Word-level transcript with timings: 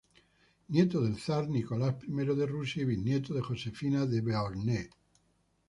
Nieto 0.73 1.01
del 1.03 1.17
zar 1.25 1.45
Nicolás 1.47 1.97
I 2.07 2.25
de 2.39 2.47
Rusia 2.47 2.81
y 2.81 2.85
bisnieto 2.85 3.35
de 3.35 3.43
Josefina 3.43 4.07
de 4.07 4.21
Beauharnais. 4.21 4.89